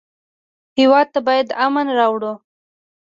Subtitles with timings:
[0.79, 2.33] هېواد ته باید امن راوړو